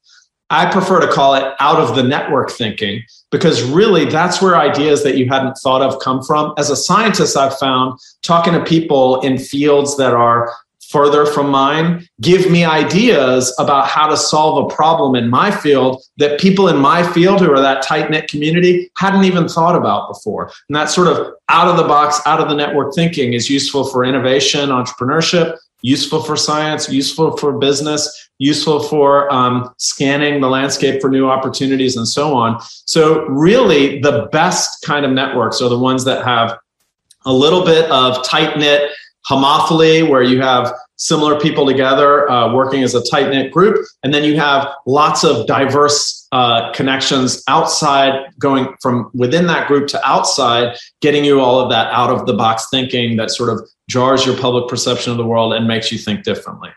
[0.50, 3.02] I prefer to call it out of the network thinking
[3.32, 6.54] because really that's where ideas that you hadn't thought of come from.
[6.58, 10.54] As a scientist, I've found talking to people in fields that are
[10.92, 16.02] further from mine give me ideas about how to solve a problem in my field
[16.18, 20.10] that people in my field who are that tight knit community hadn't even thought about
[20.10, 20.52] before.
[20.68, 23.86] And that sort of out of the box, out of the network thinking is useful
[23.86, 31.02] for innovation, entrepreneurship, useful for science, useful for business, useful for um, scanning the landscape
[31.02, 32.62] for new opportunities, and so on.
[32.86, 36.58] So, really, the best kind of networks are the ones that have
[37.26, 38.92] a little bit of tight knit
[39.30, 44.14] homophily, where you have similar people together uh, working as a tight knit group, and
[44.14, 50.08] then you have lots of diverse uh, connections outside, going from within that group to
[50.08, 54.28] outside, getting you all of that out of the box thinking that sort of jars
[54.28, 56.70] your public perception of the world and makes you think differently.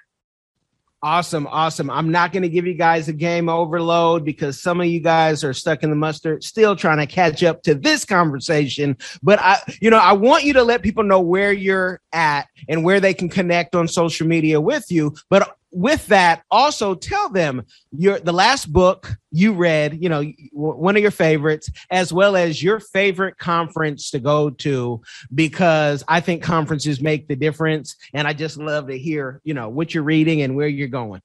[1.04, 1.90] Awesome, awesome.
[1.90, 5.44] I'm not going to give you guys a game overload because some of you guys
[5.44, 8.96] are stuck in the mustard, still trying to catch up to this conversation.
[9.22, 12.84] But I, you know, I want you to let people know where you're at and
[12.84, 15.14] where they can connect on social media with you.
[15.28, 20.22] But with that, also tell them your the last book you read, you know,
[20.52, 25.02] one of your favorites, as well as your favorite conference to go to,
[25.34, 29.68] because I think conferences make the difference, and I just love to hear, you know,
[29.68, 31.20] what you're reading and where you're going.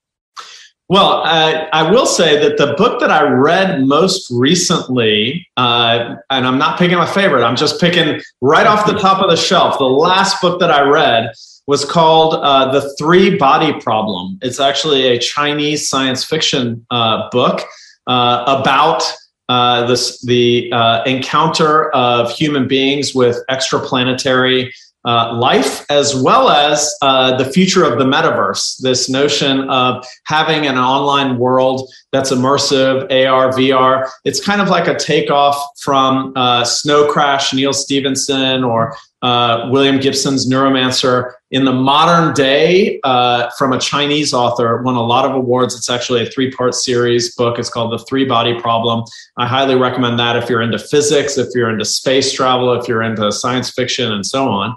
[0.88, 6.48] Well, uh, I will say that the book that I read most recently, uh, and
[6.48, 9.78] I'm not picking my favorite, I'm just picking right off the top of the shelf.
[9.78, 11.32] The last book that I read
[11.70, 14.40] was called uh, The Three Body Problem.
[14.42, 17.62] It's actually a Chinese science fiction uh, book
[18.08, 19.04] uh, about
[19.50, 24.72] uh, this, the uh, encounter of human beings with extraplanetary
[25.06, 28.82] uh, life, as well as the future of the metaverse.
[28.82, 34.10] This notion of having an online world that's immersive, AR, VR.
[34.26, 36.34] It's kind of like a takeoff from
[36.66, 41.34] Snow Crash, Neal Stephenson, or uh, William Gibson's Neuromancer.
[41.52, 45.76] In the modern day, uh, from a Chinese author, won a lot of awards.
[45.76, 47.58] It's actually a three part series book.
[47.58, 49.04] It's called The Three Body Problem.
[49.38, 53.02] I highly recommend that if you're into physics, if you're into space travel, if you're
[53.02, 54.76] into science fiction, and so on.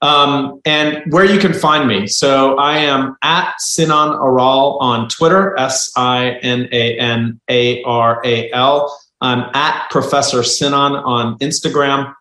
[0.00, 2.08] Um, and where you can find me.
[2.08, 8.20] So I am at Sinan Aral on Twitter, S I N A N A R
[8.24, 8.98] A L.
[9.20, 12.12] I'm at Professor Sinan on Instagram.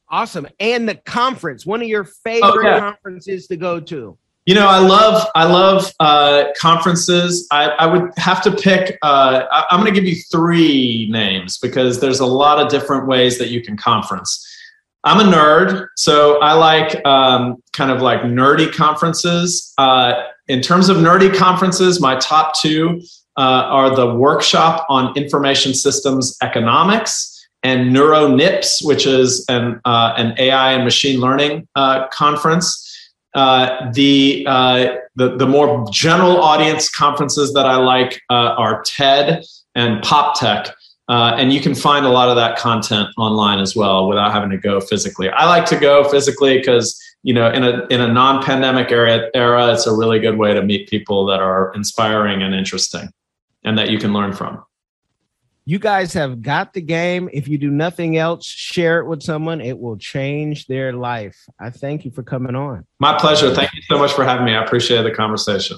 [0.07, 0.47] Awesome.
[0.59, 2.79] And the conference, one of your favorite oh, yeah.
[2.79, 4.15] conferences to go to.
[4.45, 7.47] You know, I love I love uh, conferences.
[7.49, 8.99] I, I, would have to pick.
[9.01, 13.07] Uh, I, I'm going to give you three names because there's a lot of different
[13.07, 14.47] ways that you can conference.
[15.03, 19.73] I'm a nerd, so I like um, kind of like nerdy conferences.
[19.79, 20.13] Uh,
[20.47, 23.01] in terms of nerdy conferences, my top two
[23.37, 27.31] uh, are the workshop on information systems economics
[27.63, 32.81] and NeurIPS, which is an, uh, an AI and machine learning uh, conference.
[33.33, 39.43] Uh, the, uh, the, the more general audience conferences that I like are TED
[39.73, 40.71] and PopTech.
[41.07, 44.49] Uh, and you can find a lot of that content online as well without having
[44.49, 45.29] to go physically.
[45.29, 49.73] I like to go physically because you know in a in a non-pandemic era, era,
[49.73, 53.09] it's a really good way to meet people that are inspiring and interesting,
[53.63, 54.63] and that you can learn from.
[55.65, 57.27] You guys have got the game.
[57.33, 59.59] If you do nothing else, share it with someone.
[59.59, 61.35] It will change their life.
[61.59, 62.85] I thank you for coming on.
[62.99, 63.51] My pleasure.
[63.55, 64.53] Thank you so much for having me.
[64.53, 65.77] I appreciate the conversation.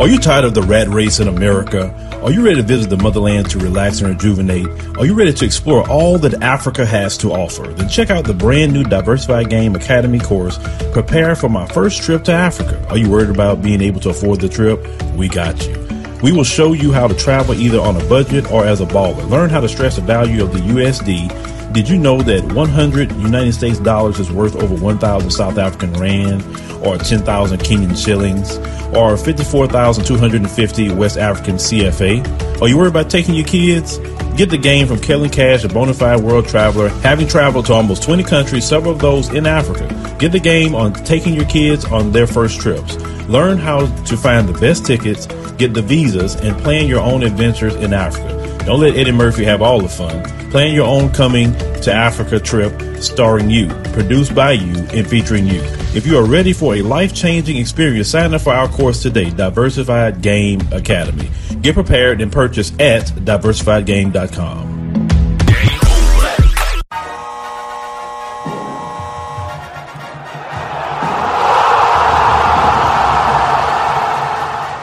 [0.00, 2.11] Are you tired of the rat race in America?
[2.22, 4.68] Are you ready to visit the motherland to relax and rejuvenate?
[4.96, 7.64] Are you ready to explore all that Africa has to offer?
[7.64, 10.56] Then check out the brand new Diversified Game Academy course,
[10.92, 12.80] Prepare for My First Trip to Africa.
[12.90, 14.86] Are you worried about being able to afford the trip?
[15.16, 15.76] We got you.
[16.22, 19.28] We will show you how to travel either on a budget or as a baller.
[19.28, 21.28] Learn how to stress the value of the USD.
[21.72, 26.42] Did you know that 100 United States dollars is worth over 1,000 South African rand
[26.84, 28.58] or 10,000 Kenyan shillings?
[28.94, 32.60] or 54,250 West African CFA.
[32.60, 33.98] Are you worried about taking your kids?
[34.36, 38.02] Get the game from Kellen Cash, a bona fide world traveler, having traveled to almost
[38.02, 39.88] 20 countries, several of those in Africa.
[40.18, 42.96] Get the game on taking your kids on their first trips.
[43.28, 47.74] Learn how to find the best tickets, get the visas, and plan your own adventures
[47.74, 48.41] in Africa.
[48.64, 50.22] Don't let Eddie Murphy have all the fun.
[50.50, 51.52] Plan your own coming
[51.82, 55.60] to Africa trip starring you, produced by you, and featuring you.
[55.94, 59.30] If you are ready for a life changing experience, sign up for our course today,
[59.30, 61.28] Diversified Game Academy.
[61.60, 64.71] Get prepared and purchase at diversifiedgame.com.